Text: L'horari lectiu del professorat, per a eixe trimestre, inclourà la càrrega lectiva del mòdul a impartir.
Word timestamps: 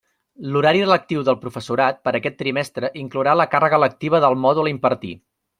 L'horari 0.53 0.79
lectiu 0.91 1.25
del 1.27 1.37
professorat, 1.43 2.01
per 2.07 2.15
a 2.15 2.19
eixe 2.21 2.33
trimestre, 2.41 2.91
inclourà 3.05 3.39
la 3.43 3.49
càrrega 3.55 3.83
lectiva 3.87 4.25
del 4.29 4.43
mòdul 4.49 4.71
a 4.73 4.77
impartir. 4.77 5.17